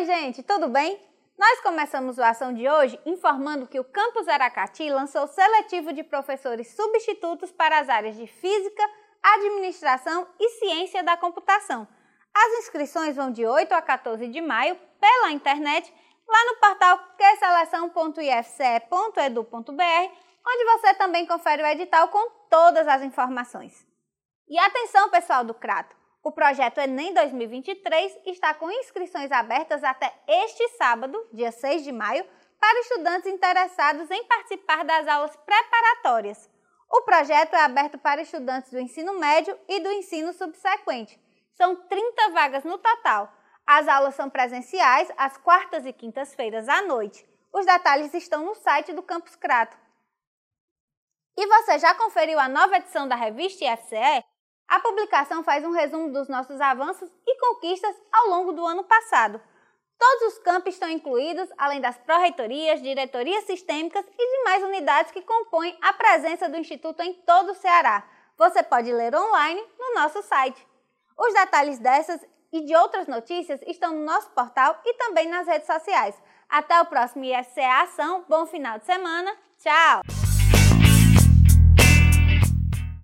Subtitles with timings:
[0.00, 0.98] gente, tudo bem?
[1.38, 6.74] Nós começamos a ação de hoje informando que o Campus Aracati lançou seletivo de professores
[6.74, 8.82] substitutos para as áreas de Física,
[9.22, 11.86] Administração e Ciência da Computação.
[12.34, 15.92] As inscrições vão de 8 a 14 de maio pela internet
[16.26, 20.10] lá no portal qseleção.ifce.edu.br,
[20.46, 23.86] onde você também confere o edital com todas as informações.
[24.48, 26.01] E atenção, pessoal do Crato!
[26.24, 32.24] O projeto Enem 2023 está com inscrições abertas até este sábado, dia 6 de maio,
[32.60, 36.48] para estudantes interessados em participar das aulas preparatórias.
[36.88, 41.20] O projeto é aberto para estudantes do ensino médio e do ensino subsequente.
[41.54, 43.32] São 30 vagas no total.
[43.66, 47.26] As aulas são presenciais às quartas e quintas-feiras à noite.
[47.52, 49.76] Os detalhes estão no site do Campus Crato.
[51.36, 54.31] E você já conferiu a nova edição da revista IFCE?
[54.72, 59.38] A publicação faz um resumo dos nossos avanços e conquistas ao longo do ano passado.
[59.98, 65.76] Todos os campos estão incluídos, além das pró-reitorias, diretorias sistêmicas e demais unidades que compõem
[65.82, 68.02] a presença do Instituto em todo o Ceará.
[68.38, 70.66] Você pode ler online no nosso site.
[71.18, 75.66] Os detalhes dessas e de outras notícias estão no nosso portal e também nas redes
[75.66, 76.14] sociais.
[76.48, 78.24] Até o próximo IFCA Ação.
[78.26, 79.36] Bom final de semana.
[79.58, 80.21] Tchau!